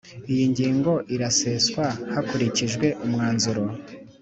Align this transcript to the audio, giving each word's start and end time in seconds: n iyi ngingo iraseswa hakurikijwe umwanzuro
n 0.23 0.25
iyi 0.33 0.45
ngingo 0.51 0.91
iraseswa 1.15 1.85
hakurikijwe 2.13 2.87
umwanzuro 3.05 3.63